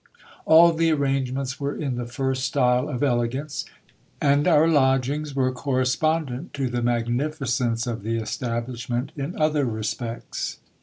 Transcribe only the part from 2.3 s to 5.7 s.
style of elegance, and our lodgings were